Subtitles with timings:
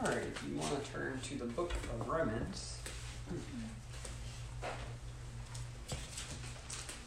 [0.00, 2.78] All right, if you want to turn to the book of Romans,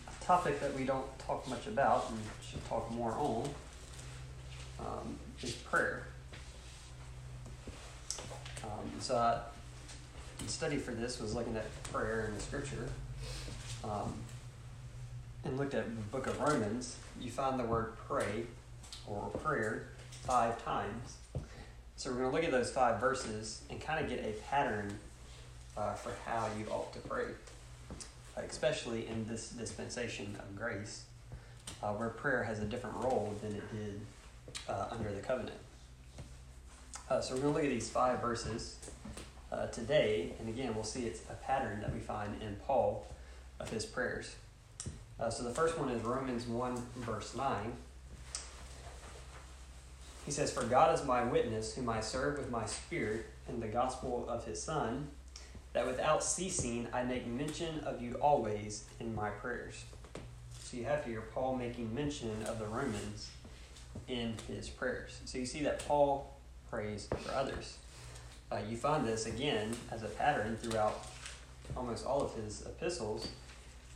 [0.10, 3.50] a topic that we don't talk much about and should talk more on
[4.82, 6.08] um, is prayer.
[8.66, 9.40] Um, so,
[10.40, 12.90] the study for this was looking at prayer in the scripture
[13.86, 14.14] um,
[15.46, 16.98] and looked at the book of Romans.
[17.22, 18.48] You find the word pray
[19.08, 19.88] or prayer
[20.26, 21.21] five times.
[22.02, 24.98] So we're going to look at those five verses and kind of get a pattern
[25.78, 27.26] uh, for how you ought to pray,
[28.36, 31.04] uh, especially in this dispensation of grace,
[31.84, 34.02] uh, where prayer has a different role than it did
[34.68, 35.60] uh, under the covenant.
[37.08, 38.78] Uh, so we're going to look at these five verses
[39.52, 43.06] uh, today, and again, we'll see it's a pattern that we find in Paul
[43.60, 44.38] of his prayers.
[45.30, 47.74] so the first one is Romans 1, verse 9.
[50.32, 53.68] He says, For God is my witness, whom I serve with my spirit in the
[53.68, 55.10] gospel of his Son,
[55.74, 59.84] that without ceasing I make mention of you always in my prayers.
[60.64, 63.30] So you have here Paul making mention of the Romans
[64.08, 65.20] in his prayers.
[65.26, 66.34] So you see that Paul
[66.70, 67.78] prays for others.
[68.50, 71.08] Uh, you find this again as a pattern throughout
[71.76, 73.28] almost all of his epistles,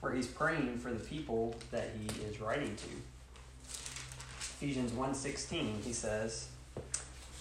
[0.02, 2.90] where he's praying for the people that he is writing to.
[4.56, 6.48] Ephesians 1.16, he says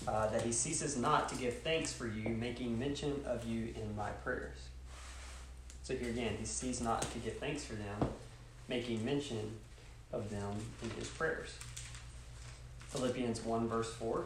[0.08, 3.94] uh, that he ceases not to give thanks for you, making mention of you in
[3.96, 4.58] my prayers.
[5.84, 8.08] So here again, he ceases not to give thanks for them,
[8.68, 9.56] making mention
[10.12, 11.54] of them in his prayers.
[12.88, 14.24] Philippians 1 verse 4.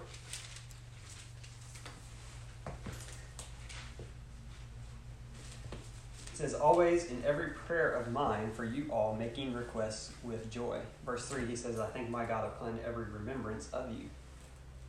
[6.39, 10.78] Says, Always in every prayer of mine for you all, making requests with joy.
[11.05, 14.08] Verse 3, he says, I thank my God upon every remembrance of you.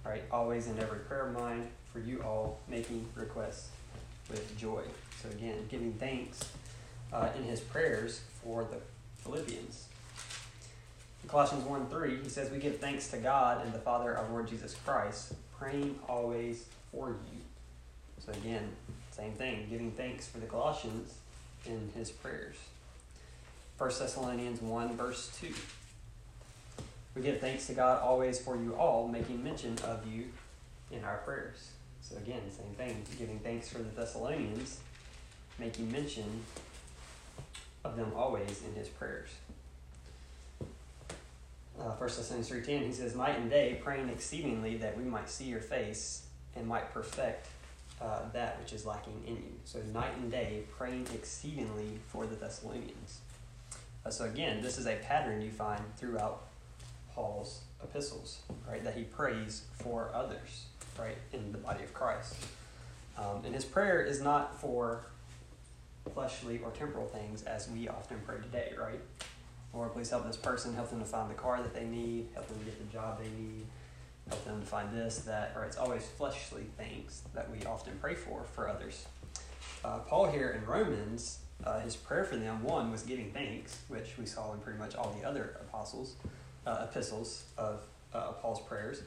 [0.05, 0.23] Right?
[0.31, 3.69] Always in every prayer of mine for you all, making requests
[4.29, 4.83] with joy.
[5.23, 6.39] So again, giving thanks
[7.11, 8.77] uh, in his prayers for the
[9.23, 9.87] Philippians.
[11.23, 14.29] In Colossians 1 3, he says, We give thanks to God and the Father, our
[14.29, 17.41] Lord Jesus Christ, praying always for you.
[18.23, 18.69] So again,
[19.09, 21.15] same thing, giving thanks for the Colossians
[21.65, 22.55] in his prayers.
[23.77, 25.53] 1 Thessalonians 1, verse 2.
[27.15, 30.25] We give thanks to God always for you all, making mention of you
[30.91, 31.69] in our prayers.
[32.01, 34.79] So, again, same thing, giving thanks for the Thessalonians,
[35.57, 36.43] making mention
[37.83, 39.29] of them always in his prayers.
[41.79, 45.45] Uh, 1 Thessalonians 3.10, he says, Night and day, praying exceedingly that we might see
[45.45, 46.23] your face
[46.55, 47.47] and might perfect
[48.01, 49.53] uh, that which is lacking in you.
[49.65, 53.19] So night and day, praying exceedingly for the Thessalonians.
[54.05, 56.43] Uh, so again, this is a pattern you find throughout
[57.13, 58.83] Paul's epistles, right?
[58.83, 60.65] That he prays for others,
[60.97, 62.35] right, in the body of Christ.
[63.17, 65.05] Um, and his prayer is not for
[66.13, 68.99] fleshly or temporal things as we often pray today, right?
[69.73, 72.47] Lord, please help this person, help them to find the car that they need, help
[72.47, 73.65] them get the job they need,
[74.29, 78.43] help them find this, that, or it's always fleshly things that we often pray for
[78.43, 79.05] for others.
[79.83, 84.17] Uh, Paul here in Romans, uh, his prayer for them, one, was giving thanks, which
[84.17, 86.15] we saw in pretty much all the other apostles,
[86.65, 87.81] uh, epistles of
[88.13, 89.01] uh, Paul's prayers,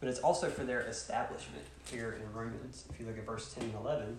[0.00, 2.84] but it's also for their establishment here in Romans.
[2.90, 4.18] If you look at verse 10 and 11,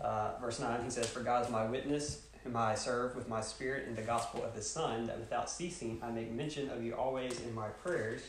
[0.00, 3.40] uh, verse 9, he says, For God is my witness, whom I serve with my
[3.40, 6.94] spirit in the gospel of his Son, that without ceasing I make mention of you
[6.94, 8.22] always in my prayers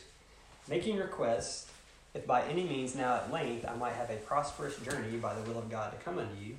[0.68, 1.70] making requests,
[2.14, 5.42] if by any means now at length I might have a prosperous journey by the
[5.42, 6.56] will of God to come unto you.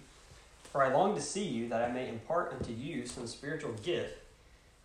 [0.72, 4.18] For I long to see you, that I may impart unto you some spiritual gift,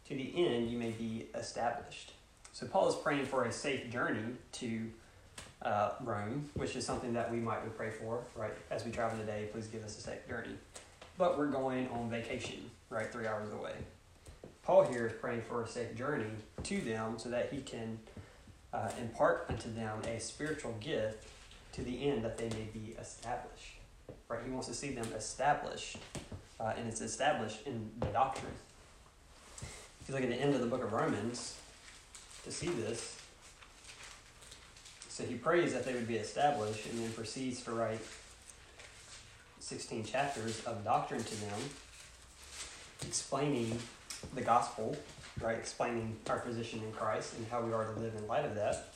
[0.08, 2.12] to the end you may be established.
[2.52, 4.90] So Paul is praying for a safe journey to
[5.62, 8.52] uh, Rome, which is something that we might pray for, right?
[8.70, 10.54] As we travel today, please give us a safe journey.
[11.16, 13.10] But we're going on vacation, right?
[13.10, 13.72] Three hours away.
[14.62, 16.30] Paul here is praying for a safe journey
[16.64, 17.98] to them so that he can
[18.72, 21.26] uh, impart unto them a spiritual gift
[21.72, 23.76] to the end that they may be established.
[24.28, 24.40] Right?
[24.44, 25.96] He wants to see them established,
[26.60, 28.52] uh, and it's established in the doctrine.
[30.00, 31.56] If you look at the end of the book of Romans,
[32.44, 33.16] to see this,
[35.08, 38.00] so he prays that they would be established, and then proceeds to write
[39.60, 41.58] 16 chapters of doctrine to them,
[43.02, 43.78] explaining
[44.34, 44.96] the gospel
[45.40, 45.56] right?
[45.56, 48.88] Explaining our position in Christ and how we are to live in light of that.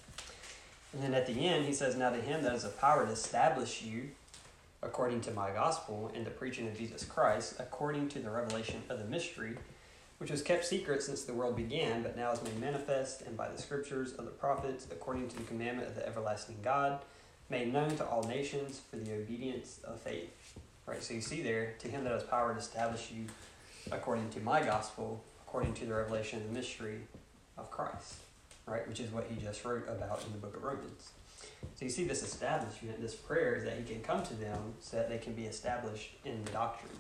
[0.93, 3.13] And then at the end, he says, Now to him that is a power to
[3.13, 4.11] establish you
[4.83, 8.99] according to my gospel and the preaching of Jesus Christ, according to the revelation of
[8.99, 9.57] the mystery,
[10.19, 13.49] which was kept secret since the world began, but now is made manifest, and by
[13.49, 17.01] the scriptures of the prophets, according to the commandment of the everlasting God,
[17.49, 20.31] made known to all nations for the obedience of faith.
[20.87, 23.27] Right, so you see there, to him that has power to establish you
[23.91, 26.97] according to my gospel, according to the revelation of the mystery
[27.59, 28.15] of Christ,
[28.65, 31.11] right, which is what he just wrote about in the book of Romans.
[31.75, 34.97] So you see this establishment, this prayer is that he can come to them so
[34.97, 36.97] that they can be established in the doctrine.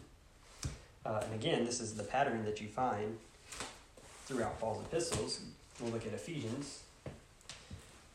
[1.07, 3.17] Uh, and again, this is the pattern that you find
[4.27, 5.41] throughout Paul's epistles.
[5.81, 6.83] We'll look at Ephesians,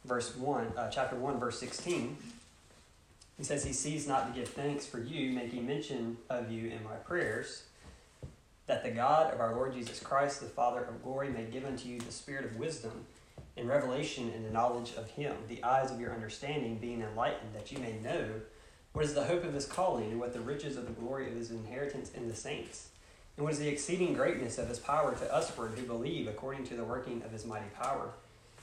[0.05, 2.15] verse one, uh, chapter one, verse sixteen.
[3.39, 6.83] He says he sees not to give thanks for you, making mention of you in
[6.83, 7.63] my prayers,
[8.67, 11.87] that the God of our Lord Jesus Christ, the Father of glory, may give unto
[11.87, 13.05] you the spirit of wisdom
[13.55, 17.71] in revelation and the knowledge of him, the eyes of your understanding being enlightened, that
[17.71, 18.25] you may know
[18.93, 21.35] what is the hope of his calling, and what the riches of the glory of
[21.35, 22.89] his inheritance in the saints,
[23.35, 26.75] and what is the exceeding greatness of his power to usward who believe according to
[26.75, 28.09] the working of his mighty power,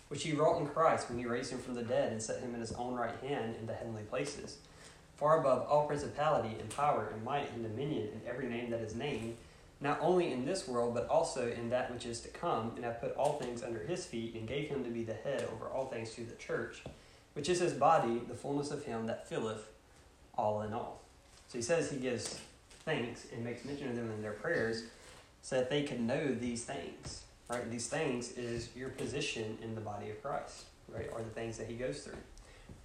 [0.09, 2.55] which he wrought in Christ when he raised him from the dead and set him
[2.55, 4.59] in his own right hand in the heavenly places,
[5.17, 8.95] far above all principality and power and might and dominion and every name that is
[8.95, 9.37] named
[9.85, 13.03] not only in this world, but also in that which is to come, and hath
[13.03, 15.87] put all things under his feet, and gave him to be the head over all
[15.87, 16.83] things to the church,
[17.35, 19.69] which is his body, the fullness of him that filleth
[20.37, 21.03] all in all.
[21.49, 22.41] So he says he gives
[22.87, 24.85] thanks and makes mention of them in their prayers
[25.43, 27.25] so that they can know these things.
[27.51, 27.71] Right?
[27.71, 31.11] These things is your position in the body of Christ, right?
[31.13, 32.17] Are the things that he goes through.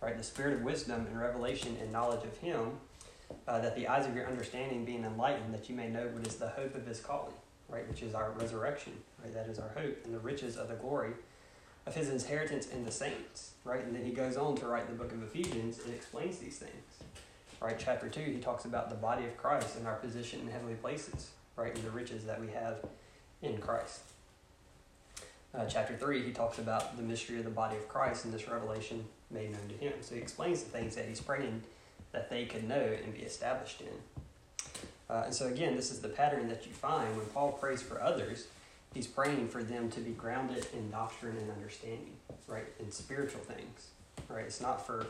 [0.02, 0.18] Right?
[0.18, 2.72] The spirit of wisdom and revelation and knowledge of him
[3.48, 6.36] uh, that the eyes of your understanding being enlightened, that you may know what is
[6.36, 7.34] the hope of his calling,
[7.68, 8.94] right, which is our resurrection,
[9.24, 9.34] right?
[9.34, 11.14] That is our hope, and the riches of the glory
[11.86, 13.84] of his inheritance in the saints, right?
[13.84, 17.04] And then he goes on to write the book of Ephesians and explains these things,
[17.62, 17.76] right?
[17.80, 21.32] Chapter 2, he talks about the body of Christ and our position in heavenly places,
[21.56, 21.74] right?
[21.74, 22.86] And the riches that we have
[23.42, 24.02] in Christ.
[25.54, 28.48] Uh, chapter 3, he talks about the mystery of the body of Christ and this
[28.48, 29.94] revelation made known to him.
[30.02, 31.64] So he explains the things that he's praying
[32.12, 33.88] that they could know and be established in.
[35.10, 38.02] Uh, and so, again, this is the pattern that you find when Paul prays for
[38.02, 38.48] others.
[38.94, 42.14] He's praying for them to be grounded in doctrine and understanding,
[42.48, 42.66] right?
[42.80, 43.88] In spiritual things,
[44.30, 44.46] right?
[44.46, 45.08] It's not for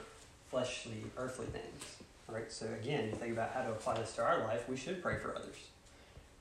[0.50, 1.98] fleshly, earthly things,
[2.28, 2.52] right?
[2.52, 5.18] So, again, you think about how to apply this to our life, we should pray
[5.18, 5.58] for others,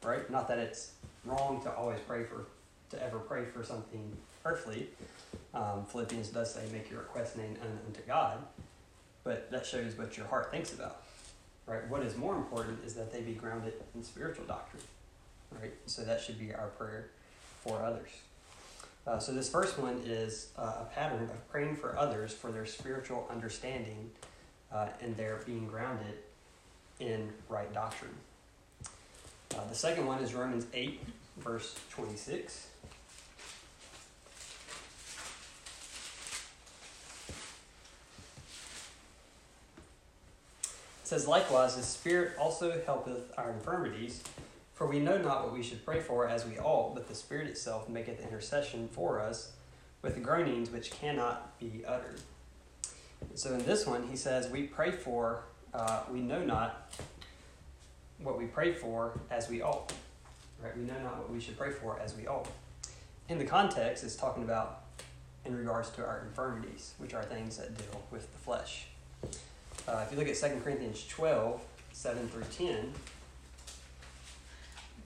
[0.02, 0.28] right?
[0.30, 0.92] Not that it's
[1.24, 2.46] wrong to always pray for,
[2.96, 4.88] to ever pray for something earthly.
[5.54, 7.56] Um, Philippians does say, make your request known
[7.86, 8.38] unto God
[9.28, 11.02] but that shows what your heart thinks about,
[11.66, 11.86] right?
[11.90, 14.82] What is more important is that they be grounded in spiritual doctrine,
[15.60, 15.74] right?
[15.84, 17.10] So that should be our prayer
[17.62, 18.08] for others.
[19.06, 22.64] Uh, so this first one is uh, a pattern of praying for others for their
[22.64, 24.10] spiritual understanding
[24.72, 26.14] uh, and their being grounded
[26.98, 28.14] in right doctrine.
[29.54, 31.02] Uh, the second one is Romans 8,
[31.36, 32.68] verse 26.
[41.08, 44.22] Says, Likewise, the Spirit also helpeth our infirmities,
[44.74, 47.46] for we know not what we should pray for as we ought, but the Spirit
[47.46, 49.52] itself maketh intercession for us
[50.02, 52.20] with groanings which cannot be uttered.
[53.34, 56.92] So in this one, he says, We pray for, uh, we know not
[58.22, 59.90] what we pray for as we ought.
[60.62, 60.76] Right?
[60.76, 62.48] We know not what we should pray for as we ought.
[63.30, 64.82] In the context, it's talking about
[65.46, 68.88] in regards to our infirmities, which are things that deal with the flesh.
[69.86, 71.62] Uh, if you look at 2 Corinthians 12,
[71.92, 72.92] 7 through 10,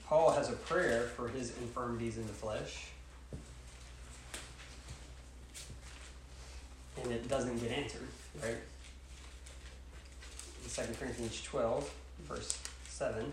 [0.07, 2.87] Paul has a prayer for his infirmities in the flesh.
[7.03, 8.09] And it doesn't get answered,
[8.43, 8.57] right?
[10.65, 11.95] In 2 Corinthians 12,
[12.29, 12.59] verse
[12.89, 13.33] 7.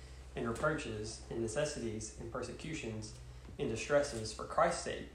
[0.35, 3.13] in reproaches, and necessities, and persecutions,
[3.59, 5.09] and distresses for Christ's sake.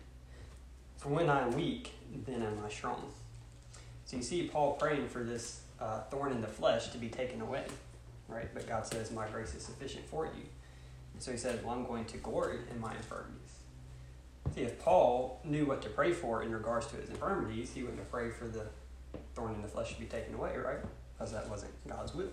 [0.96, 1.92] For when I am weak,
[2.26, 3.04] then am I strong.
[4.04, 7.40] So you see Paul praying for this uh, thorn in the flesh to be taken
[7.40, 7.64] away,
[8.28, 8.48] right?
[8.54, 10.42] But God says, My grace is sufficient for you.
[11.12, 13.40] And so he says, Well, I'm going to glory in my infirmities.
[14.54, 17.98] See, if Paul knew what to pray for in regards to his infirmities, he wouldn't
[17.98, 18.66] have prayed for the
[19.34, 20.78] thorn in the flesh to be taken away, right?
[21.16, 22.30] Because that wasn't God's will.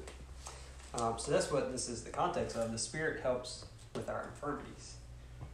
[0.96, 2.72] Um, so that's what this is the context of.
[2.72, 4.96] The Spirit helps with our infirmities,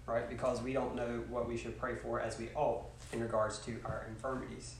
[0.05, 0.29] right?
[0.29, 3.77] Because we don't know what we should pray for as we ought in regards to
[3.85, 4.75] our infirmities.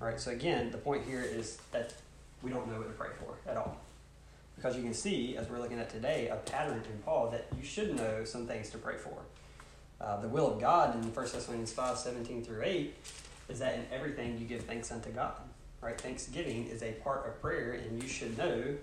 [0.00, 0.18] Right?
[0.20, 1.94] So again, the point here is that
[2.42, 3.76] we don't know what to pray for at all.
[4.56, 7.64] Because you can see, as we're looking at today, a pattern in Paul that you
[7.64, 9.16] should know some things to pray for.
[10.00, 12.94] Uh, the will of God in 1 Thessalonians 5 17 through 8
[13.48, 15.34] is that in everything you give thanks unto God.
[15.80, 16.00] Right?
[16.00, 18.76] Thanksgiving is a part of prayer, and you should know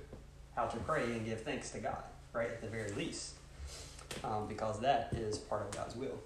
[0.55, 2.49] how to pray and give thanks to God, right?
[2.49, 3.35] At the very least,
[4.23, 6.19] um, because that is part of God's will.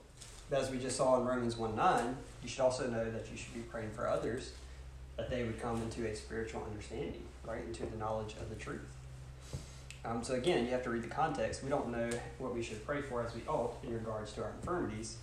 [0.49, 3.37] But as we just saw in Romans 1 9, you should also know that you
[3.37, 4.51] should be praying for others
[5.17, 7.63] that they would come into a spiritual understanding, right?
[7.65, 8.81] Into the knowledge of the truth.
[10.05, 11.63] Um, so again, you have to read the context.
[11.63, 14.51] We don't know what we should pray for as we ought in regards to our
[14.59, 15.17] infirmities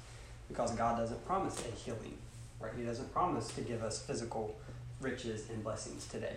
[0.48, 2.18] because God doesn't promise a healing,
[2.60, 2.72] right?
[2.76, 4.54] He doesn't promise to give us physical
[5.00, 6.36] riches and blessings today,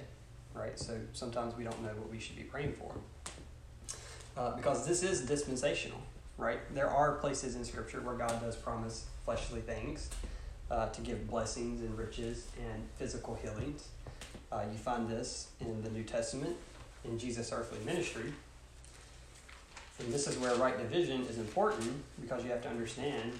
[0.59, 0.77] right?
[0.77, 2.91] So sometimes we don't know what we should be praying for.
[4.37, 5.99] Uh, because this is dispensational,
[6.37, 6.59] right?
[6.73, 10.09] There are places in Scripture where God does promise fleshly things
[10.71, 13.87] uh, to give blessings and riches and physical healings.
[14.51, 16.55] Uh, you find this in the New Testament
[17.05, 18.33] in Jesus' earthly ministry.
[19.99, 23.33] And this is where right division is important because you have to understand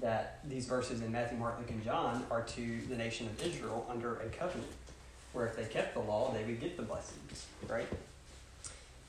[0.00, 3.86] that these verses in Matthew, Mark, Luke, and John are to the nation of Israel
[3.90, 4.70] under a covenant,
[5.32, 7.86] where if they kept the law, they would get the blessings, right?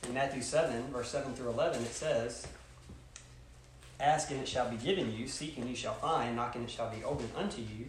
[0.07, 2.47] In Matthew 7, verse 7 through 11, it says,
[3.99, 6.71] Ask and it shall be given you, seek and you shall find, knock and it
[6.71, 7.85] shall be opened unto you.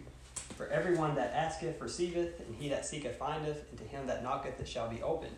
[0.55, 4.59] For everyone that asketh receiveth, and he that seeketh findeth, and to him that knocketh
[4.59, 5.35] it shall be opened.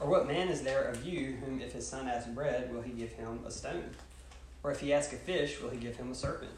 [0.00, 2.90] Or what man is there of you whom if his son ask bread, will he
[2.90, 3.90] give him a stone?
[4.64, 6.50] Or if he ask a fish, will he give him a serpent?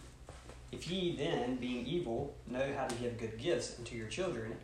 [0.72, 4.56] If ye then, being evil, know how to give good gifts unto your children,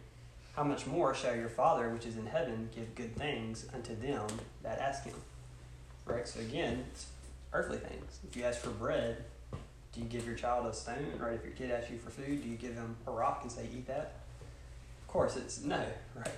[0.54, 4.26] how much more shall your Father which is in heaven give good things unto them
[4.62, 5.14] that ask him?
[6.04, 6.26] Right?
[6.26, 7.06] So again, it's
[7.52, 8.18] earthly things.
[8.28, 9.24] If you ask for bread,
[9.92, 11.12] do you give your child a stone?
[11.18, 11.34] Right?
[11.34, 13.68] If your kid asks you for food, do you give him a rock and say,
[13.72, 14.14] eat that?
[15.02, 16.28] Of course, it's no, right?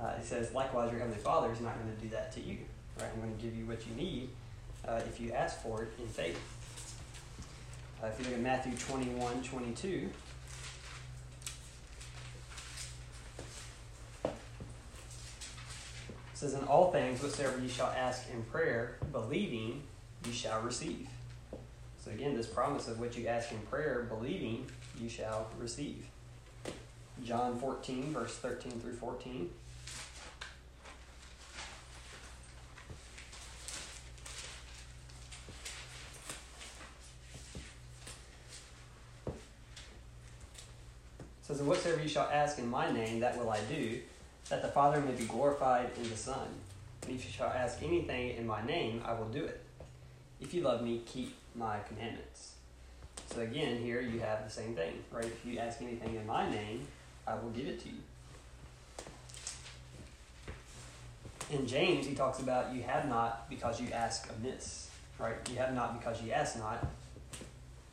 [0.00, 2.58] Uh, it says, likewise, your heavenly Father is not going to do that to you.
[2.98, 3.08] Right?
[3.12, 4.28] I'm going to give you what you need
[4.86, 6.38] uh, if you ask for it in faith.
[8.02, 10.10] Uh, if you look at Matthew 21 22,
[16.44, 19.82] says, In all things whatsoever you shall ask in prayer, believing,
[20.26, 21.08] you shall receive.
[22.04, 24.66] So again, this promise of what you ask in prayer, believing,
[25.00, 26.04] you shall receive.
[27.24, 29.50] John 14, verse 13 through 14.
[41.40, 44.00] says, And whatsoever you shall ask in my name, that will I do,
[44.48, 46.48] that the Father may be glorified in the Son.
[47.02, 49.62] And if you shall ask anything in my name, I will do it.
[50.40, 52.52] If you love me, keep my commandments.
[53.34, 55.24] So again, here you have the same thing, right?
[55.24, 56.86] If you ask anything in my name,
[57.26, 57.98] I will give it to you.
[61.50, 65.36] In James, he talks about you have not because you ask amiss, right?
[65.50, 66.86] You have not because you ask not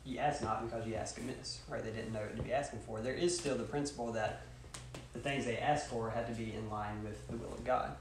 [0.04, 1.82] you ask not because you ask amiss, right?
[1.82, 3.00] They didn't know what to be asking for.
[3.00, 4.42] There is still the principle that
[5.12, 7.92] the things they asked for had to be in line with the will of God.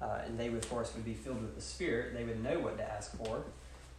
[0.00, 2.14] Uh, and they, of course, would be filled with the Spirit.
[2.14, 3.42] They would know what to ask for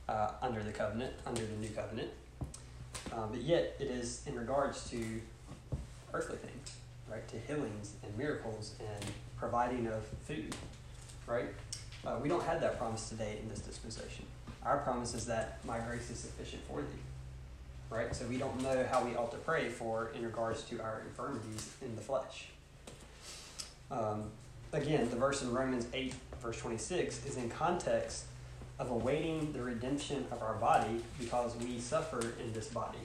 [0.08, 2.10] uh, under the covenant, under the new covenant.
[3.12, 5.22] Uh, but yet, it is in regards to
[6.14, 6.76] earthly things,
[7.12, 7.28] right?
[7.28, 10.56] To healings and miracles and providing of food,
[11.28, 11.48] right?
[12.06, 14.26] Uh, we don't have that promise today in this dispensation.
[14.64, 17.00] Our promise is that my grace is sufficient for thee
[17.90, 18.16] right?
[18.16, 21.74] So we don't know how we ought to pray for in regards to our infirmities
[21.82, 22.48] in the flesh.
[23.92, 24.26] Um,
[24.74, 28.26] again, the verse in Romans 8, verse 26, is in context
[28.78, 33.00] of awaiting the redemption of our body because we suffer in this body.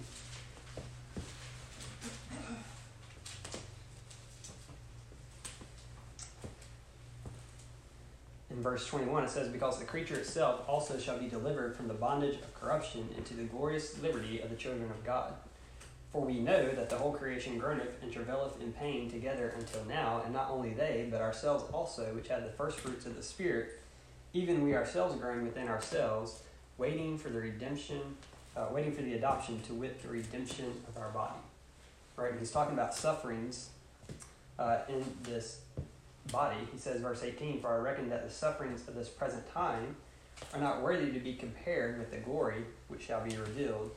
[8.64, 12.36] Verse 21, it says, Because the creature itself also shall be delivered from the bondage
[12.36, 15.34] of corruption into the glorious liberty of the children of God.
[16.10, 20.22] For we know that the whole creation groaneth and travaileth in pain together until now,
[20.24, 23.82] and not only they, but ourselves also, which had the first fruits of the Spirit,
[24.32, 26.42] even we ourselves groan within ourselves,
[26.78, 28.00] waiting for the redemption,
[28.56, 31.36] uh, waiting for the adoption to wit the redemption of our body.
[32.16, 32.32] Right?
[32.38, 33.68] He's talking about sufferings
[34.58, 35.60] uh, in this
[36.32, 36.56] body.
[36.72, 39.96] He says, verse 18, For I reckon that the sufferings of this present time
[40.52, 43.90] are not worthy to be compared with the glory which shall be revealed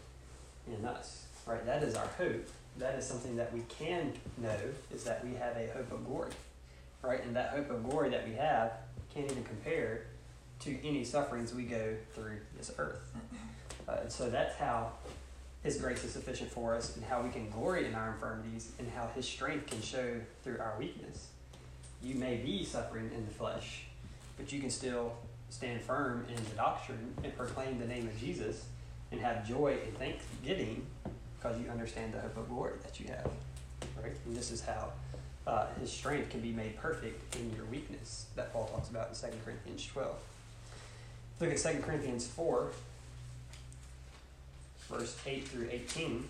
[0.68, 1.26] in us.
[1.46, 1.66] Right?
[1.66, 2.48] That is our hope.
[2.78, 4.60] That is something that we can know
[4.94, 6.32] is that we have a hope of glory.
[7.02, 7.24] Right?
[7.24, 8.74] And that hope of glory that we have
[9.14, 10.06] can't even compare
[10.60, 13.16] to any sufferings we go through this earth.
[13.88, 14.92] Uh, and so that's how
[15.64, 18.90] His grace is sufficient for us, and how we can glory in our infirmities, and
[18.92, 21.28] how His strength can show through our weakness.
[22.02, 23.84] You may be suffering in the flesh,
[24.38, 25.14] but you can still
[25.50, 28.66] stand firm in the doctrine and proclaim the name of Jesus
[29.12, 30.86] and have joy and thanksgiving
[31.38, 33.30] because you understand the hope of glory that you have.
[34.02, 34.14] Right?
[34.26, 34.92] And this is how
[35.46, 39.32] uh, his strength can be made perfect in your weakness that Paul talks about in
[39.32, 40.16] 2 Corinthians 12.
[41.40, 42.72] Look at 2 Corinthians 4,
[44.90, 46.28] verse 8 through 18.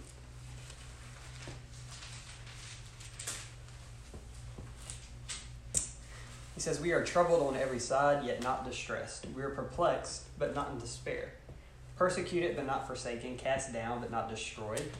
[6.57, 9.27] He says, We are troubled on every side, yet not distressed.
[9.35, 11.33] We are perplexed, but not in despair.
[11.95, 13.37] Persecuted, but not forsaken.
[13.37, 14.91] Cast down, but not destroyed.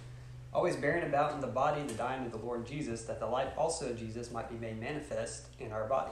[0.54, 3.50] Always bearing about in the body the dying of the Lord Jesus, that the life
[3.58, 6.12] also of Jesus might be made manifest in our body.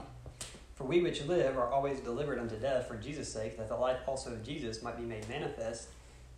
[0.74, 4.00] For we which live are always delivered unto death for Jesus' sake, that the life
[4.08, 5.90] also of Jesus might be made manifest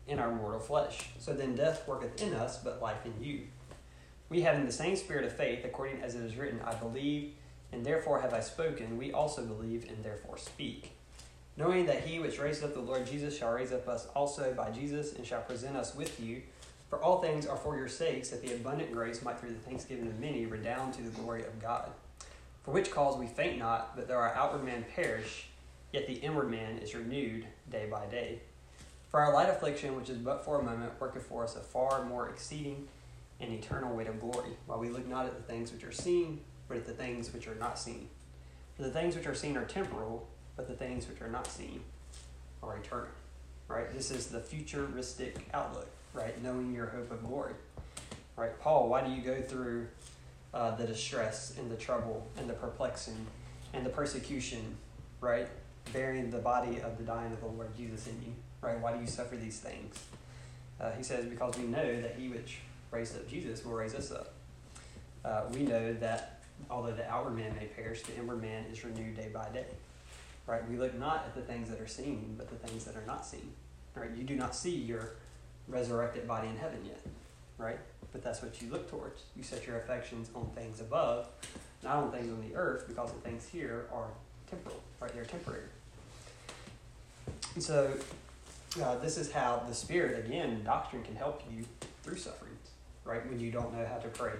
[0.06, 1.12] in our mortal flesh.
[1.18, 3.44] So then death worketh in us, but life in you.
[4.28, 7.32] We having the same spirit of faith, according as it is written, I believe,
[7.71, 10.91] and therefore have I spoken, we also believe, and therefore speak.
[11.57, 14.69] Knowing that he which raised up the Lord Jesus shall raise up us also by
[14.71, 16.41] Jesus, and shall present us with you.
[16.89, 20.07] For all things are for your sakes, that the abundant grace might through the thanksgiving
[20.07, 21.89] of many redound to the glory of God.
[22.63, 25.47] For which cause we faint not, but though our outward man perish,
[25.91, 28.41] yet the inward man is renewed day by day.
[29.09, 32.03] For our light affliction, which is but for a moment, worketh for us a far
[32.05, 32.88] more exceeding
[33.39, 36.41] and eternal weight of glory, while we look not at the things which are seen,
[36.67, 38.09] but at the things which are not seen.
[38.75, 41.81] For the things which are seen are temporal, but the things which are not seen
[42.62, 43.07] are eternal.
[43.67, 43.91] Right?
[43.91, 46.41] This is the futuristic outlook, right?
[46.43, 47.53] Knowing your hope of glory.
[48.36, 48.57] Right?
[48.59, 49.88] Paul, why do you go through
[50.53, 53.25] uh, the distress and the trouble and the perplexing
[53.74, 54.77] and the persecution,
[55.21, 55.47] right?
[55.91, 58.79] Bearing the body of the dying of the Lord Jesus in you, right?
[58.79, 60.03] Why do you suffer these things?
[60.79, 62.59] Uh, he says, because we know that he which
[62.91, 64.33] raised up Jesus will raise us up.
[65.25, 66.37] Uh, we know that
[66.70, 69.66] although the outward man may perish, the inward man is renewed day by day.
[70.46, 70.68] Right?
[70.70, 73.26] We look not at the things that are seen, but the things that are not
[73.26, 73.52] seen.
[73.96, 74.10] Right?
[74.15, 75.15] You do not see your
[75.67, 77.02] resurrected body in heaven yet.
[77.58, 77.80] Right?
[78.12, 79.24] but that's what you look towards.
[79.36, 81.28] You set your affections on things above,
[81.84, 84.08] not on things on the earth, because the things here are
[84.50, 85.13] temporal, right?
[85.13, 85.62] They're temporary.
[87.54, 87.93] And so,
[88.82, 91.65] uh, this is how the Spirit, again, doctrine can help you
[92.04, 92.70] through sufferings,
[93.04, 93.24] right?
[93.30, 94.34] When you don't know how to pray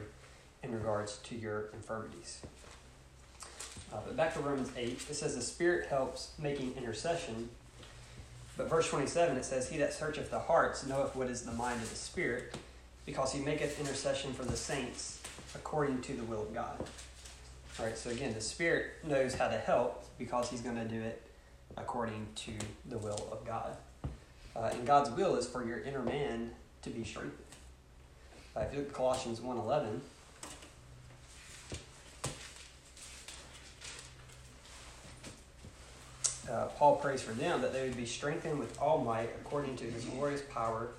[0.68, 2.42] in regards to your infirmities.
[3.92, 7.50] Uh, but back to Romans 8, it says the Spirit helps making intercession.
[8.58, 11.82] But verse 27, it says, He that searcheth the hearts knoweth what is the mind
[11.82, 12.56] of the Spirit,
[13.06, 15.22] because he maketh intercession for the saints
[15.56, 16.78] according to the will of God.
[17.80, 21.02] All right, so again, the Spirit knows how to help because he's going to do
[21.02, 21.22] it
[21.78, 22.52] according to
[22.90, 23.78] the will of God.
[24.56, 26.52] Uh, and God's will is for your inner man
[26.82, 27.38] to be strengthened.
[28.56, 30.00] Uh, if you look at Colossians 1.11,
[36.50, 39.86] uh, Paul prays for them that they would be strengthened with all might according to
[39.86, 40.90] his glorious power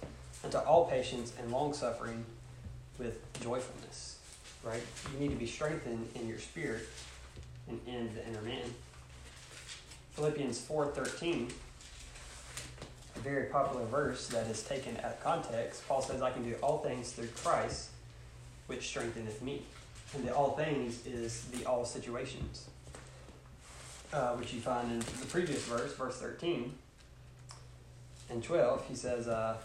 [0.44, 2.24] unto all patience and long suffering
[2.98, 4.18] with joyfulness.
[4.62, 4.82] Right?
[5.12, 6.88] You need to be strengthened in your spirit
[7.68, 8.74] and in the inner man.
[10.12, 11.52] Philippians 4:13,
[13.16, 15.86] a very popular verse that is taken out of context.
[15.86, 17.90] Paul says, "I can do all things through Christ,
[18.66, 19.64] which strengtheneth me."
[20.14, 22.64] And the all things is the all situations,
[24.12, 26.72] uh, which you find in the previous verse, verse 13
[28.30, 28.86] and 12.
[28.88, 29.56] He says, uh,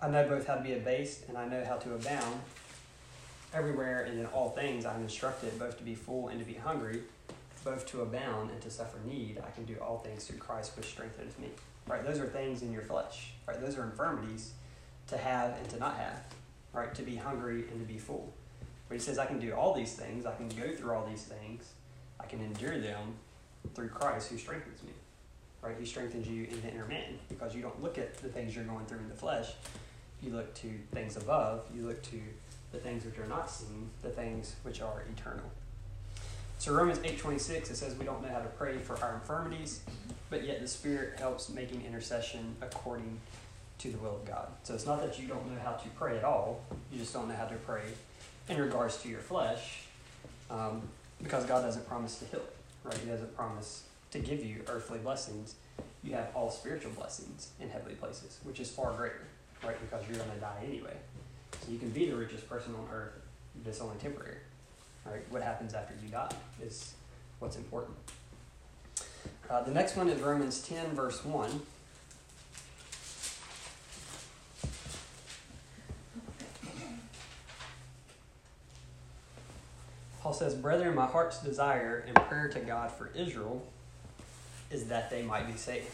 [0.00, 2.40] I know both how to be abased and I know how to abound.
[3.54, 6.54] Everywhere and in all things I am instructed both to be full and to be
[6.54, 7.02] hungry,
[7.64, 9.38] both to abound and to suffer need.
[9.46, 11.48] I can do all things through Christ which strengtheneth me.
[11.86, 12.04] Right?
[12.04, 13.32] Those are things in your flesh.
[13.46, 13.60] Right?
[13.60, 14.52] Those are infirmities
[15.08, 16.22] to have and to not have.
[16.74, 16.94] Right?
[16.94, 18.32] To be hungry and to be full.
[18.88, 20.26] But he says, I can do all these things.
[20.26, 21.72] I can go through all these things.
[22.20, 23.14] I can endure them
[23.74, 24.92] through Christ who strengthens me.
[25.62, 25.74] Right?
[25.78, 28.64] He strengthens you in the inner man because you don't look at the things you're
[28.64, 29.48] going through in the flesh
[30.22, 32.20] you look to things above, you look to
[32.72, 35.44] the things which are not seen, the things which are eternal.
[36.58, 39.80] So Romans 8:26 it says we don't know how to pray for our infirmities,
[40.28, 43.20] but yet the Spirit helps making intercession according
[43.78, 44.48] to the will of God.
[44.64, 47.28] So it's not that you don't know how to pray at all, you just don't
[47.28, 47.82] know how to pray
[48.48, 49.82] in regards to your flesh,
[50.50, 50.82] um,
[51.22, 52.56] because God doesn't promise to heal it,
[52.88, 52.98] right?
[52.98, 55.54] He doesn't promise to give you earthly blessings.
[56.02, 59.26] You have all spiritual blessings in heavenly places, which is far greater
[59.64, 59.76] right?
[59.80, 60.96] Because you're going to die anyway.
[61.64, 63.12] So you can be the richest person on earth,
[63.62, 64.36] but it's only temporary,
[65.04, 65.22] right?
[65.30, 66.30] What happens after you die
[66.62, 66.94] is
[67.38, 67.96] what's important.
[69.50, 71.62] Uh, the next one is Romans 10, verse 1.
[80.28, 83.66] Paul says, Brethren, my heart's desire and prayer to God for Israel
[84.70, 85.88] is that they might be saved.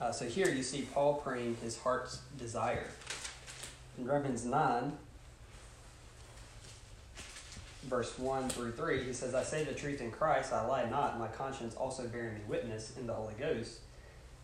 [0.00, 2.88] Uh, so here you see Paul praying his heart's desire.
[3.96, 4.92] In Romans 9,
[7.84, 11.20] verse 1 through 3, he says, I say the truth in Christ, I lie not,
[11.20, 13.78] my conscience also bearing me witness in the Holy Ghost,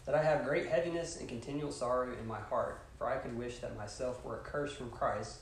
[0.07, 3.59] that I have great heaviness and continual sorrow in my heart, for I could wish
[3.59, 5.39] that myself were accursed from Christ,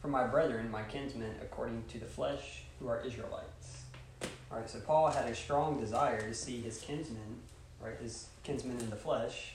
[0.00, 3.82] from my brethren, my kinsmen, according to the flesh, who are Israelites.
[4.50, 7.40] All right, so Paul had a strong desire to see his kinsmen,
[7.80, 9.52] right, his kinsmen in the flesh,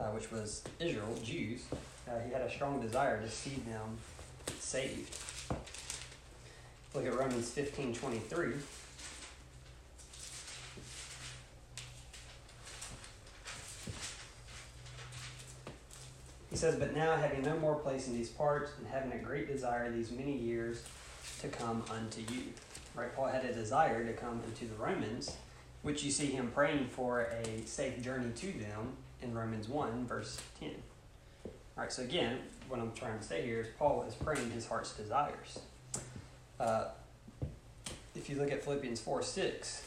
[0.00, 1.62] uh, which was Israel, Jews.
[2.08, 3.98] Uh, he had a strong desire to see them
[4.58, 5.16] saved.
[6.94, 8.52] Look at Romans 15 23.
[16.58, 19.90] Says, But now, having no more place in these parts, and having a great desire
[19.90, 20.82] these many years
[21.40, 22.42] to come unto you.
[22.94, 23.14] Right?
[23.14, 25.36] Paul had a desire to come unto the Romans,
[25.82, 30.40] which you see him praying for a safe journey to them in Romans 1, verse
[30.60, 30.70] 10.
[31.44, 31.52] All
[31.84, 34.92] right, so again, what I'm trying to say here is Paul is praying his heart's
[34.94, 35.60] desires.
[36.58, 36.86] Uh,
[38.16, 39.82] if you look at Philippians 4 6,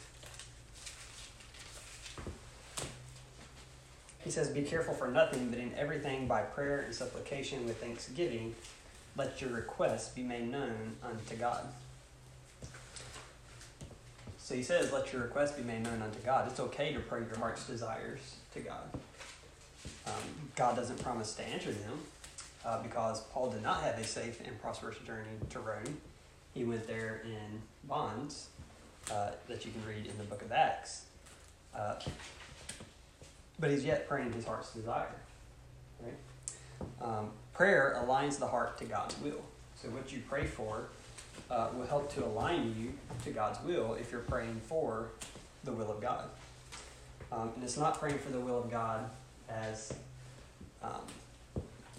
[4.24, 8.56] he says, Be careful for nothing, but in everything by prayer and supplication with thanksgiving,
[9.18, 11.68] let your requests be made known unto God.
[14.38, 16.50] So he says, Let your requests be made known unto God.
[16.50, 18.84] It's okay to pray your heart's desires to God.
[20.06, 20.14] Um,
[20.56, 22.00] God doesn't promise to answer them
[22.66, 25.98] uh, because Paul did not have a safe and prosperous journey to Rome.
[26.54, 28.50] He went there in bonds
[29.12, 31.06] uh, that you can read in the book of Acts.
[31.76, 31.96] Uh,
[33.60, 35.16] but he's yet praying his heart's desire.
[36.02, 36.14] Right?
[37.02, 39.42] Um, prayer aligns the heart to God's will.
[39.76, 40.90] So what you pray for
[41.50, 45.10] uh, will help to align you to God's will if you're praying for
[45.64, 46.26] the will of God.
[47.32, 49.10] Um, and it's not praying for the will of God
[49.50, 49.94] as
[50.84, 51.02] um,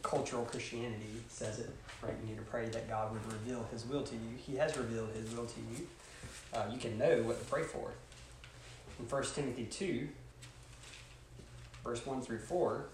[0.03, 1.71] cultural Christianity says it,
[2.03, 2.15] right?
[2.23, 4.37] You need to pray that God would reveal His will to you.
[4.37, 5.87] He has revealed His will to you.
[6.53, 7.93] Uh, you can know what to pray for.
[8.99, 10.09] In 1 Timothy 2,
[11.85, 12.87] verse 1 through 4,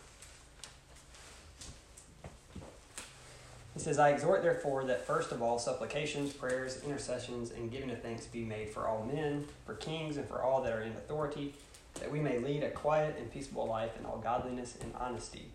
[3.74, 8.02] he says, I exhort therefore that first of all supplications, prayers, intercessions, and giving of
[8.02, 11.54] thanks be made for all men, for kings, and for all that are in authority
[12.00, 15.46] that we may lead a quiet and peaceable life in all godliness and honesty.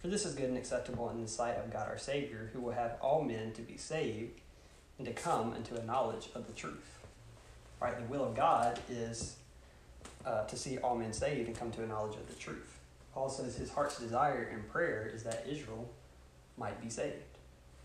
[0.00, 2.72] For this is good and acceptable in the sight of God our Savior, who will
[2.72, 4.40] have all men to be saved
[4.98, 6.98] and to come unto a knowledge of the truth.
[7.80, 7.96] Right?
[7.96, 9.36] The will of God is
[10.26, 12.71] uh, to see all men saved and come to a knowledge of the truth.
[13.14, 15.88] Paul says his heart's desire in prayer is that Israel
[16.56, 17.16] might be saved.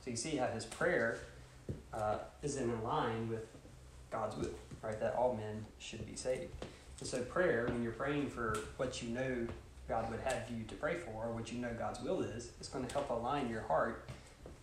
[0.03, 1.19] So you see how his prayer
[1.93, 3.45] uh, is in line with
[4.11, 4.99] God's will, right?
[4.99, 6.47] That all men should be saved.
[6.99, 9.47] And so prayer, when you're praying for what you know
[9.87, 12.69] God would have you to pray for, or what you know God's will is, it's
[12.69, 14.09] going to help align your heart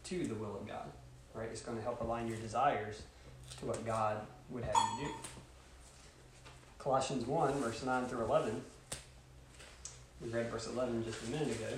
[0.05, 0.87] to the will of God.
[1.35, 1.49] Right?
[1.51, 3.03] It's going to help align your desires
[3.59, 4.19] to what God
[4.51, 5.13] would have you do.
[6.79, 8.63] Colossians 1, verse 9 through 11.
[10.25, 11.69] We read verse 11 just a minute ago.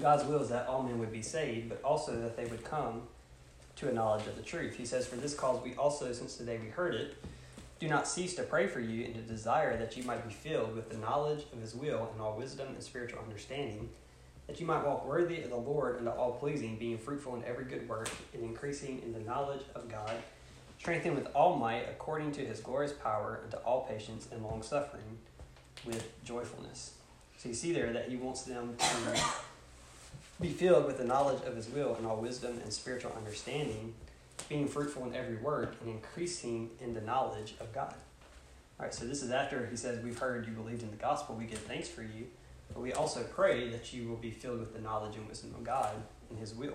[0.00, 3.02] God's will is that all men would be saved, but also that they would come
[3.76, 4.76] to a knowledge of the truth.
[4.76, 7.16] He says, For this cause we also, since the day we heard it,
[7.78, 10.76] do not cease to pray for you and to desire that you might be filled
[10.76, 13.88] with the knowledge of his will and all wisdom and spiritual understanding,
[14.46, 17.64] that you might walk worthy of the Lord unto all pleasing, being fruitful in every
[17.64, 20.14] good work and increasing in the knowledge of God,
[20.82, 25.16] strengthened with all might according to his glorious power unto all patience and long suffering
[25.86, 26.94] with joyfulness.
[27.38, 29.22] So you see there that he wants them to
[30.40, 33.94] be filled with the knowledge of his will and all wisdom and spiritual understanding,
[34.48, 37.94] being fruitful in every work and increasing in the knowledge of God.
[38.80, 41.36] All right, so this is after he says, We've heard you believed in the gospel,
[41.36, 42.26] we give thanks for you,
[42.74, 45.62] but we also pray that you will be filled with the knowledge and wisdom of
[45.62, 45.94] God
[46.28, 46.74] and his will,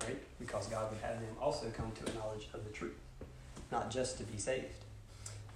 [0.00, 0.16] right?
[0.40, 2.96] Because God would have them also come to a knowledge of the truth,
[3.72, 4.66] not just to be saved.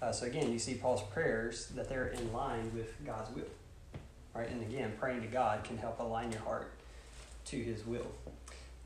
[0.02, 3.44] Uh, so again, you see Paul's prayers that they're in line with God's will,
[4.34, 4.48] right?
[4.48, 6.72] And again, praying to God can help align your heart
[7.46, 8.10] to his will.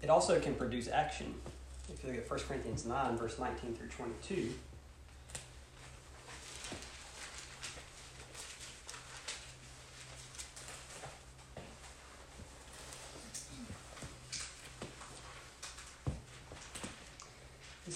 [0.03, 1.35] It also can produce action.
[1.93, 4.51] If you look at 1 Corinthians 9, verse 19 through 22,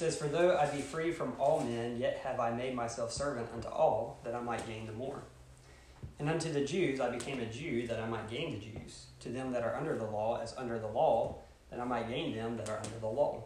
[0.05, 3.49] says, For though I be free from all men, yet have I made myself servant
[3.55, 5.23] unto all, that I might gain the more.
[6.19, 9.07] And unto the Jews I became a Jew that I might gain the Jews.
[9.21, 11.39] To them that are under the law, as under the law,
[11.71, 13.45] that I might gain them that are under the law.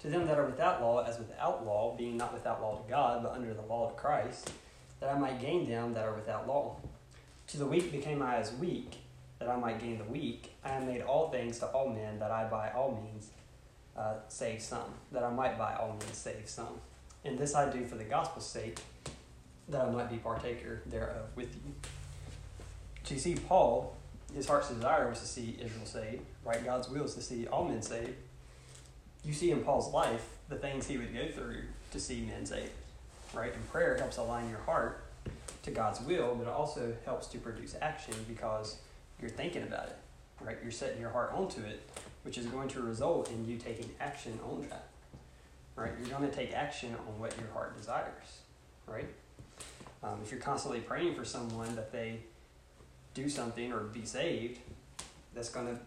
[0.00, 3.24] To them that are without law, as without law, being not without law to God,
[3.24, 4.52] but under the law of Christ,
[5.00, 6.76] that I might gain them that are without law.
[7.48, 8.98] To the weak became I as weak,
[9.40, 10.52] that I might gain the weak.
[10.64, 13.30] I have made all things to all men, that I by all means
[13.98, 16.80] uh, save some, that I might by all means save some.
[17.24, 18.78] And this I do for the gospel's sake,
[19.68, 21.72] that I might be partaker thereof with you.
[23.02, 23.96] So you see, Paul,
[24.34, 26.64] his heart's desire was to see Israel saved, right?
[26.64, 28.14] God's will is to see all men saved.
[29.24, 32.70] You see in Paul's life the things he would go through to see men saved,
[33.34, 33.52] right?
[33.52, 35.04] And prayer helps align your heart
[35.64, 38.78] to God's will, but it also helps to produce action because
[39.20, 39.96] you're thinking about it,
[40.40, 40.56] right?
[40.62, 41.80] You're setting your heart onto it,
[42.28, 44.88] which is going to result in you taking action on that,
[45.76, 45.92] right?
[45.98, 48.42] You're going to take action on what your heart desires,
[48.86, 49.08] right?
[50.02, 52.18] Um, if you're constantly praying for someone that they
[53.14, 54.58] do something or be saved,
[55.34, 55.80] that's going to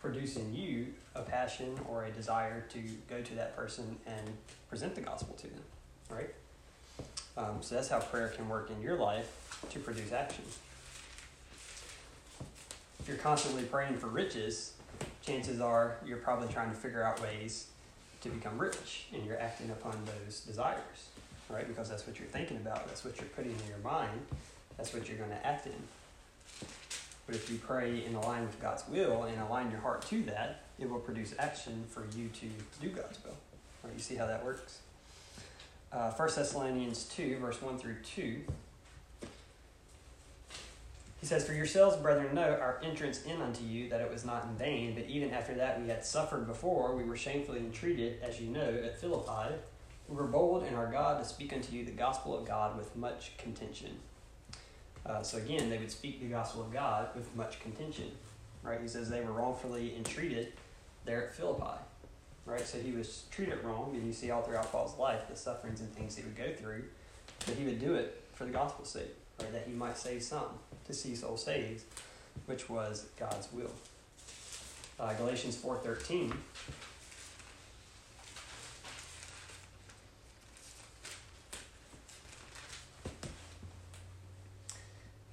[0.00, 2.78] produce in you a passion or a desire to
[3.10, 4.26] go to that person and
[4.70, 5.62] present the gospel to them,
[6.08, 6.30] right?
[7.36, 10.44] Um, so that's how prayer can work in your life to produce action.
[12.98, 14.72] If you're constantly praying for riches,
[15.26, 17.66] chances are you're probably trying to figure out ways
[18.22, 21.08] to become rich and you're acting upon those desires,
[21.48, 21.66] right?
[21.66, 24.20] Because that's what you're thinking about, that's what you're putting in your mind,
[24.76, 25.72] that's what you're going to act in.
[27.26, 30.62] But if you pray in line with God's will and align your heart to that,
[30.78, 32.46] it will produce action for you to
[32.80, 33.36] do God's will.
[33.82, 33.92] Right?
[33.94, 34.78] You see how that works?
[35.92, 38.42] Uh, 1 Thessalonians 2, verse 1 through 2.
[41.20, 44.44] He says, For yourselves, brethren, know our entrance in unto you, that it was not
[44.44, 48.40] in vain, but even after that we had suffered before, we were shamefully entreated, as
[48.40, 49.54] you know, at Philippi.
[50.08, 52.94] We were bold in our God to speak unto you the gospel of God with
[52.94, 53.96] much contention.
[55.04, 58.10] Uh, so again, they would speak the gospel of God with much contention.
[58.62, 58.80] Right?
[58.80, 60.52] He says they were wrongfully entreated
[61.04, 61.78] there at Philippi.
[62.44, 62.66] Right?
[62.66, 65.92] So he was treated wrong, and you see all throughout Paul's life the sufferings and
[65.92, 66.84] things he would go through,
[67.44, 69.52] but he would do it for the gospel's sake, right?
[69.52, 71.84] That he might save some, to see souls saved,
[72.46, 73.70] which was God's will.
[74.98, 76.32] Uh, Galatians four thirteen.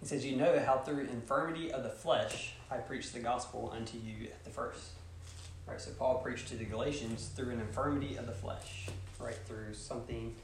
[0.02, 3.98] He says, You know how through infirmity of the flesh I preached the gospel unto
[3.98, 4.90] you at the first.
[5.66, 8.88] Right, so Paul preached to the Galatians through an infirmity of the flesh,
[9.18, 10.36] right, through something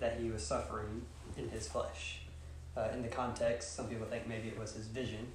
[0.00, 1.02] that he was suffering
[1.36, 2.22] in his flesh.
[2.76, 5.26] Uh, in the context, some people think maybe it was his vision,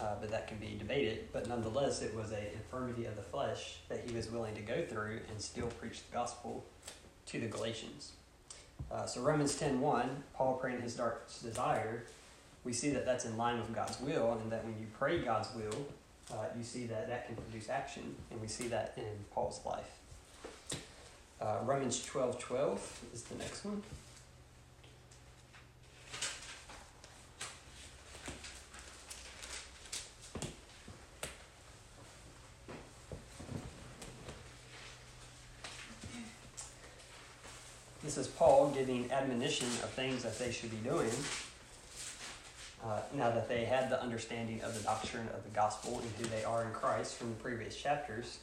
[0.00, 1.28] uh, but that can be debated.
[1.32, 4.84] But nonetheless, it was an infirmity of the flesh that he was willing to go
[4.84, 6.64] through and still preach the gospel
[7.26, 8.12] to the Galatians.
[8.90, 12.04] Uh, so Romans 10.1, Paul praying his darkest desire,
[12.62, 15.48] we see that that's in line with God's will, and that when you pray God's
[15.54, 15.86] will,
[16.32, 20.00] uh, you see that that can produce action, and we see that in Paul's life.
[21.40, 23.82] Uh, Romans 12 12 is the next one.
[38.02, 41.10] This is Paul giving admonition of things that they should be doing
[42.84, 46.24] uh, now that they had the understanding of the doctrine of the gospel and who
[46.36, 48.38] they are in Christ from the previous chapters.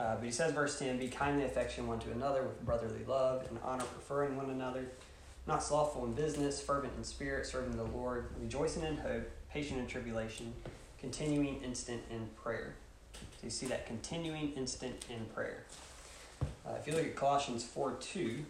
[0.00, 3.46] Uh, but he says, verse 10 Be kindly affection one to another with brotherly love
[3.48, 4.86] and honor, preferring one another,
[5.46, 9.86] not slothful in business, fervent in spirit, serving the Lord, rejoicing in hope, patient in
[9.86, 10.52] tribulation,
[10.98, 12.74] continuing instant in prayer.
[13.12, 15.62] So you see that continuing instant in prayer.
[16.66, 18.44] Uh, if you look at Colossians 4 2,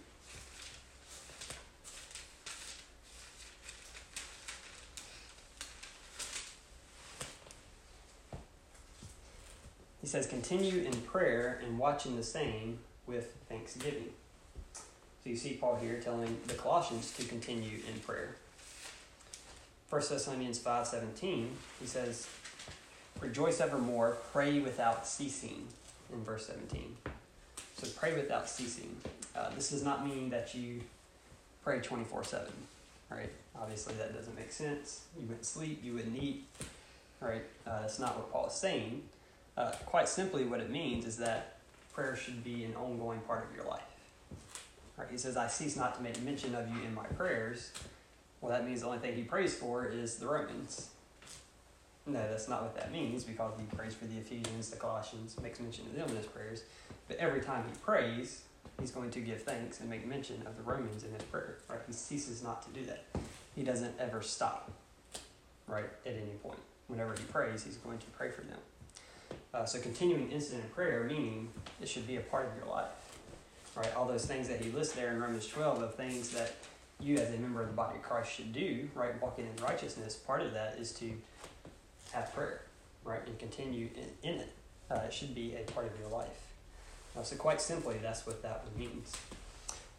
[10.01, 14.11] He says, continue in prayer and watching the same with thanksgiving.
[14.73, 18.37] So you see Paul here telling the Colossians to continue in prayer.
[19.91, 21.49] 1 Thessalonians 5.17,
[21.81, 22.29] he says,
[23.21, 25.67] Rejoice evermore, pray without ceasing,
[26.13, 26.97] in verse 17.
[27.77, 28.97] So pray without ceasing.
[29.35, 30.83] Uh, this does not mean that you
[31.65, 32.43] pray 24-7,
[33.11, 33.31] right?
[33.61, 35.07] Obviously that doesn't make sense.
[35.19, 36.45] You wouldn't sleep, you wouldn't eat,
[37.21, 37.43] right?
[37.67, 39.03] Uh, that's not what Paul is saying.
[39.59, 41.57] Uh, quite simply, what it means is that
[41.93, 43.83] prayer should be an ongoing part of your life.
[44.97, 45.09] Right?
[45.11, 47.73] He says, I cease not to make mention of you in my prayers.
[48.41, 50.91] Well, that means the only thing he prays for is the Romans.
[52.07, 55.59] No, that's not what that means because he prays for the Ephesians, the Colossians, makes
[55.59, 56.63] mention of them in his prayers.
[57.09, 58.43] But every time he prays,
[58.79, 61.59] he's going to give thanks and make mention of the Romans in his prayer.
[61.69, 61.81] Right?
[61.85, 63.07] He ceases not to do that.
[63.57, 64.71] He doesn't ever stop.
[65.67, 66.61] right, at any point.
[66.87, 68.59] Whenever he prays, he's going to pray for them.
[69.55, 71.49] Uh, so continuing instant prayer, meaning
[71.81, 72.89] it should be a part of your life.
[73.77, 73.95] Right?
[73.95, 76.55] All those things that he lists there in Romans 12 of things that
[77.01, 80.17] you as a member of the body of Christ should do, right, walking in righteousness,
[80.17, 81.13] part of that is to
[82.13, 82.63] have prayer,
[83.05, 84.53] right, and continue in, in it.
[84.91, 86.53] Uh, it should be a part of your life.
[87.17, 89.13] Uh, so quite simply, that's what that means.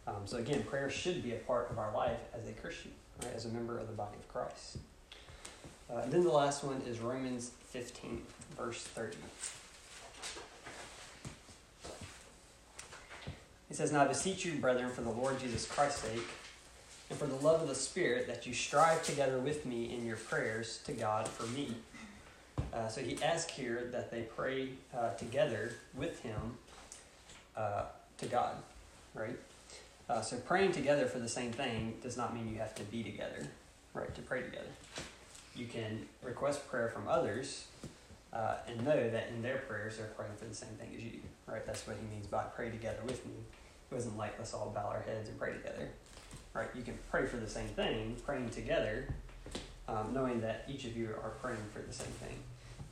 [0.06, 3.32] Um, so again, prayer should be a part of our life as a Christian, right,
[3.34, 4.78] as a member of the body of Christ.
[5.92, 8.22] Uh, then the last one is Romans 15,
[8.56, 9.16] verse 30.
[13.68, 16.28] He says, Now I beseech you, brethren, for the Lord Jesus Christ's sake,
[17.08, 20.16] and for the love of the Spirit, that you strive together with me in your
[20.16, 21.74] prayers to God for me.
[22.72, 26.56] Uh, so he asks here that they pray uh, together with him
[27.56, 27.82] uh,
[28.18, 28.54] to God,
[29.14, 29.36] right?
[30.08, 33.02] Uh, so praying together for the same thing does not mean you have to be
[33.02, 33.46] together,
[33.94, 34.70] right, to pray together.
[35.60, 37.66] You can request prayer from others
[38.32, 41.20] uh, and know that in their prayers they're praying for the same thing as you,
[41.46, 41.66] right?
[41.66, 43.34] That's what he means by pray together with me.
[43.90, 45.90] It wasn't like let's all bow our heads and pray together,
[46.54, 46.68] right?
[46.74, 49.12] You can pray for the same thing, praying together,
[49.86, 52.36] um, knowing that each of you are praying for the same thing.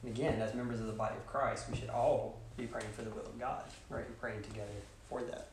[0.02, 3.00] And again, as members of the body of Christ, we should all be praying for
[3.00, 4.04] the will of God, right?
[4.04, 4.68] And praying together
[5.08, 5.48] for that.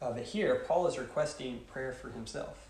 [0.00, 2.66] Uh, but here, Paul is requesting prayer for himself,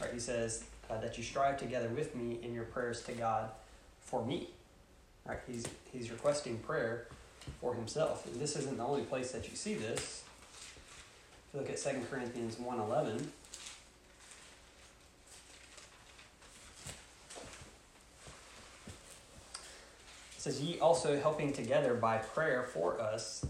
[0.00, 0.12] right?
[0.12, 3.50] He says uh, that you strive together with me in your prayers to God
[4.00, 4.48] for me,
[5.24, 5.38] right?
[5.46, 7.06] He's he's requesting prayer
[7.60, 10.24] for himself, and this isn't the only place that you see this.
[11.48, 13.26] If you look at 2 Corinthians 1.11,
[20.40, 23.44] It says, Ye also helping together by prayer for us,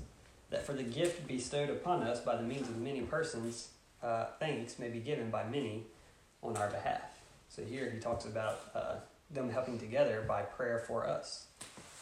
[0.50, 3.68] that for the gift bestowed upon us by the means of many persons,
[4.02, 5.84] uh, thanks may be given by many
[6.42, 7.09] on our behalf.
[7.50, 8.94] So here he talks about uh,
[9.30, 11.46] them helping together by prayer for us.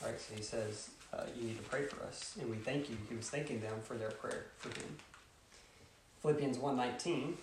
[0.05, 0.21] Right?
[0.21, 2.37] So he says, uh, You need to pray for us.
[2.41, 2.97] And we thank you.
[3.09, 4.97] He was thanking them for their prayer for him.
[6.23, 7.35] Philippians 1.19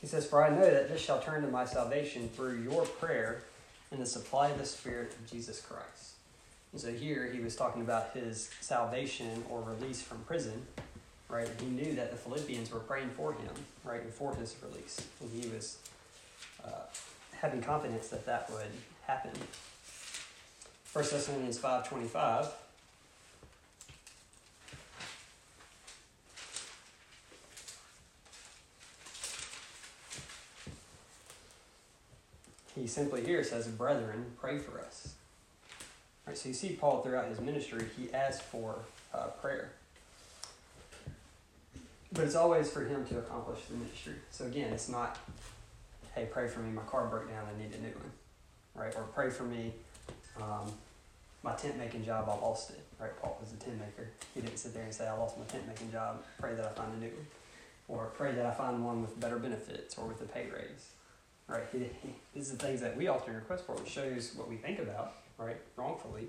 [0.00, 3.42] He says, For I know that this shall turn to my salvation through your prayer
[3.90, 6.16] and the supply of the Spirit of Jesus Christ.
[6.72, 10.66] And so here he was talking about his salvation or release from prison,
[11.34, 11.48] right?
[11.60, 13.50] He knew that the Philippians were praying for him,
[13.82, 15.04] right, and for his release.
[15.20, 15.78] And he was
[16.64, 16.84] uh,
[17.40, 18.70] having confidence that that would
[19.04, 19.32] happen.
[20.92, 22.46] 1 Thessalonians 5.25
[32.76, 35.14] he simply here says, Brethren, pray for us.
[36.28, 38.76] Right, so you see Paul throughout his ministry, he asked for
[39.12, 39.72] uh, prayer.
[42.14, 44.14] But it's always for him to accomplish the ministry.
[44.30, 45.18] So again, it's not,
[46.14, 48.12] hey, pray for me, my car broke down, I need a new one.
[48.74, 48.94] Right?
[48.96, 49.72] Or pray for me,
[50.40, 50.72] um,
[51.42, 52.80] my tent making job, I lost it.
[52.98, 53.10] Right?
[53.20, 54.08] Paul was a tent maker.
[54.34, 56.68] He didn't sit there and say, I lost my tent making job, pray that I
[56.70, 57.26] find a new one.
[57.86, 60.94] Or pray that I find one with better benefits or with a pay raise
[61.48, 61.64] right?
[61.72, 64.78] He, he, these are things that we often request for, which shows what we think
[64.78, 66.28] about, right, wrongfully.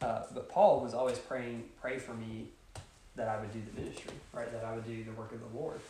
[0.00, 2.48] Uh, but Paul was always praying, pray for me
[3.16, 5.58] that I would do the ministry, right, that I would do the work of the
[5.58, 5.80] Lord.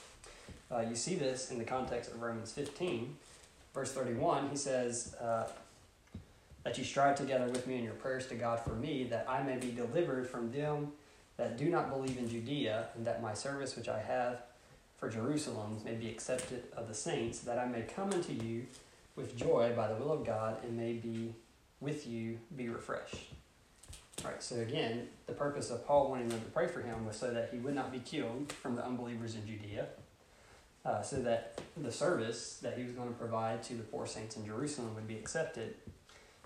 [0.71, 3.17] Uh, you see this in the context of Romans 15,
[3.75, 4.49] verse 31.
[4.51, 5.45] He says, uh,
[6.65, 9.43] That you strive together with me in your prayers to God for me, that I
[9.43, 10.93] may be delivered from them
[11.37, 14.41] that do not believe in Judea, and that my service which I have
[14.99, 18.67] for Jerusalem may be accepted of the saints, that I may come unto you
[19.15, 21.35] with joy by the will of God, and may be
[21.81, 23.35] with you be refreshed.
[24.24, 27.33] Right, so again, the purpose of Paul wanting them to pray for him was so
[27.33, 29.87] that he would not be killed from the unbelievers in Judea,
[30.85, 34.37] uh, so that the service that he was going to provide to the poor saints
[34.37, 35.74] in Jerusalem would be accepted,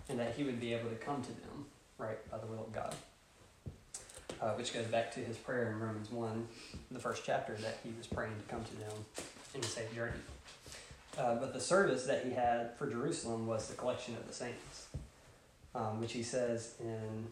[0.08, 2.72] and that he would be able to come to them, right, by the will of
[2.72, 2.94] God
[4.40, 6.48] uh, which goes back to his prayer in Romans 1,
[6.90, 8.92] the first chapter, that he was praying to come to them
[9.54, 10.12] in a safe journey.
[11.18, 14.88] Uh, but the service that he had for Jerusalem was the collection of the saints,
[15.74, 17.26] um, which he says in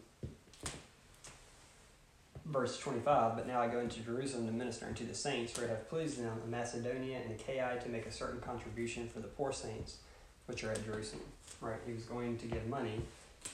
[2.49, 5.69] verse 25 But now I go into Jerusalem to minister unto the saints, for it
[5.69, 9.51] hath pleased them in Macedonia and Achaia to make a certain contribution for the poor
[9.51, 9.97] saints
[10.45, 11.23] which are at Jerusalem.
[11.61, 11.79] Right?
[11.85, 13.01] He was going to give money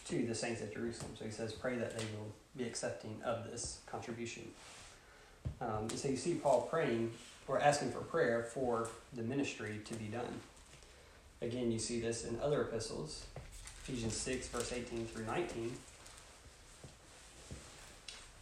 [0.07, 1.11] to the saints at Jerusalem.
[1.17, 4.43] So he says, Pray that they will be accepting of this contribution.
[5.61, 7.11] Um, so you see Paul praying
[7.47, 10.41] or asking for prayer for the ministry to be done.
[11.41, 13.25] Again, you see this in other epistles,
[13.83, 15.71] Ephesians 6, verse 18 through 19.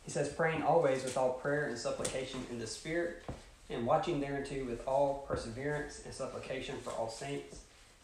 [0.03, 3.23] He says, praying always with all prayer and supplication in the Spirit,
[3.69, 7.61] and watching thereunto with all perseverance and supplication for all saints,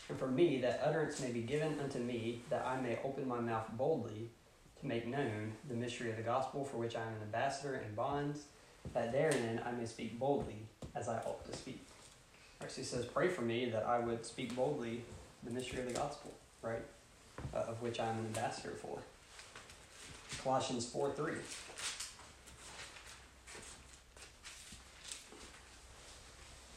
[0.07, 3.39] And for me, that utterance may be given unto me, that I may open my
[3.39, 4.29] mouth boldly
[4.79, 7.93] to make known the mystery of the gospel, for which I am an ambassador in
[7.93, 8.45] bonds,
[8.93, 11.85] that therein I may speak boldly as I ought to speak.
[12.75, 15.03] He says, Pray for me that I would speak boldly
[15.43, 16.83] the mystery of the gospel, right?
[17.53, 18.99] Uh, of which I am an ambassador for.
[20.43, 21.33] Colossians 4 3.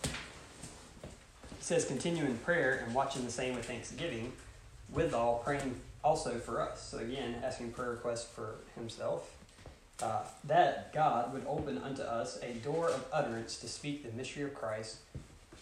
[0.02, 0.10] He
[1.60, 4.32] says, continue in prayer and watching the same with thanksgiving,
[4.92, 6.82] with all praying also for us.
[6.90, 9.30] So again, asking prayer requests for himself.
[10.02, 14.42] Uh, that God would open unto us a door of utterance to speak the mystery
[14.42, 14.96] of Christ,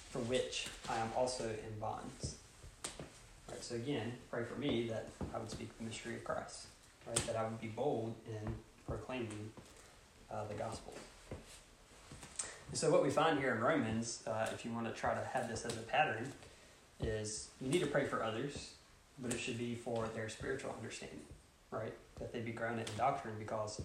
[0.09, 2.37] for which I am also in bonds.
[3.51, 6.69] Right, so again, pray for me that I would speak the mystery of Christ,
[7.11, 7.27] right?
[7.27, 8.53] That I would be bold in
[8.87, 9.51] proclaiming
[10.31, 10.95] uh, the gospel.
[12.73, 15.49] So what we find here in Romans, uh, if you want to try to have
[15.49, 16.33] this as a pattern,
[17.01, 18.75] is you need to pray for others,
[19.19, 21.21] but it should be for their spiritual understanding,
[21.73, 21.93] right?
[22.21, 23.83] That they be grounded in doctrine, because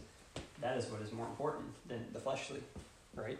[0.61, 2.61] that is what is more important than the fleshly,
[3.15, 3.39] right?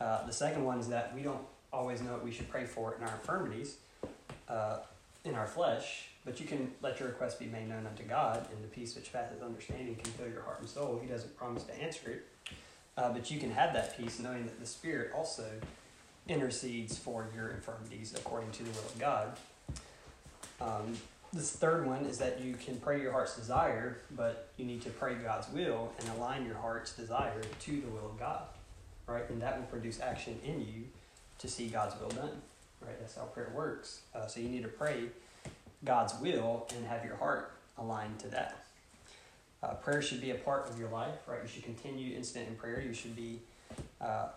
[0.00, 1.42] Uh, the second one is that we don't
[1.72, 3.76] always know what we should pray for in our infirmities,
[4.48, 4.78] uh,
[5.24, 8.62] in our flesh, but you can let your request be made known unto God, and
[8.62, 10.98] the peace which passeth understanding can fill your heart and soul.
[11.02, 12.54] He doesn't promise to answer it,
[12.96, 15.46] uh, but you can have that peace knowing that the Spirit also
[16.28, 19.36] intercedes for your infirmities according to the will of God.
[20.60, 20.96] Um,
[21.32, 24.90] this third one is that you can pray your heart's desire, but you need to
[24.90, 28.42] pray God's will and align your heart's desire to the will of God,
[29.06, 29.28] right?
[29.30, 30.84] And that will produce action in you
[31.38, 32.42] to see God's will done,
[32.80, 32.98] right?
[32.98, 34.00] That's how prayer works.
[34.14, 35.04] Uh, so you need to pray
[35.84, 38.64] God's will and have your heart aligned to that.
[39.62, 41.40] Uh, prayer should be a part of your life, right?
[41.42, 42.80] You should continue instant in prayer.
[42.80, 43.40] You should be,
[44.00, 44.28] uh,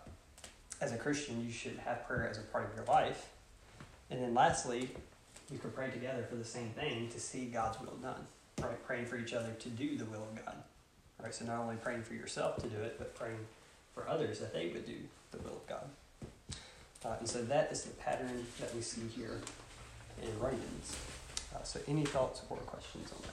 [0.82, 3.30] as a Christian, you should have prayer as a part of your life.
[4.10, 4.89] And then lastly,
[5.52, 8.28] you can pray together for the same thing to see God's will done,
[8.62, 8.86] right?
[8.86, 10.56] Praying for each other to do the will of God,
[11.22, 11.34] right?
[11.34, 13.39] So not only praying for yourself to do it, but praying
[13.94, 14.98] for others that they would do
[15.32, 15.86] the will of God.
[17.06, 19.39] Uh, and so that is the pattern that we see here
[20.22, 20.98] in Romans.
[21.56, 23.22] Uh, so any thoughts or questions on that?